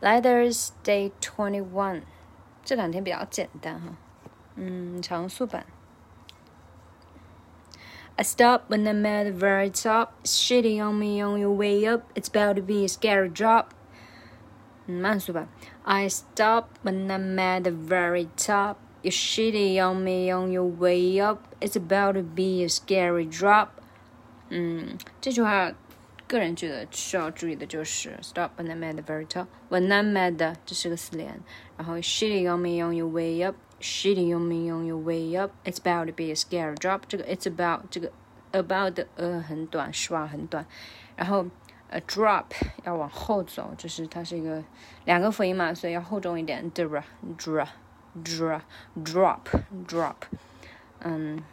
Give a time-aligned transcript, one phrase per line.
[0.00, 2.02] Lighters Day Twenty One，
[2.64, 3.96] 这两天比较简单哈，
[4.56, 5.66] 嗯，常速版。
[8.16, 10.08] I stop when I'm at the very top.
[10.24, 12.02] Shitty on me on your way up.
[12.14, 13.66] It's about to be a scary drop.
[14.86, 15.48] 慢速版。
[15.84, 18.76] I stop when I'm at the very top.
[19.02, 21.42] You're shitty on me on your way up.
[21.60, 23.68] It's about to be a scary drop.
[24.48, 25.72] 嗯，这句话
[26.27, 31.39] 个人觉得需要注意的就是 stop when I'm at the very top。when I'm at 这是个四连，
[31.77, 36.13] 然后 shitty on me on your way up。shitty on me on your way up。It's about to
[36.13, 37.01] be a scary drop。
[37.07, 38.11] 这个 it's about 这个
[38.51, 40.65] about 的呃很短，schwa 很短，
[41.15, 41.45] 然后
[41.89, 42.45] 呃 drop
[42.85, 44.63] 要往后走，就是它是一个
[45.05, 46.71] 两个辅音嘛，所以要厚重一点。
[46.71, 47.03] dra
[47.37, 47.67] dra
[48.23, 48.61] dra
[49.03, 49.39] drop
[49.87, 50.15] drop。
[51.01, 51.43] 嗯。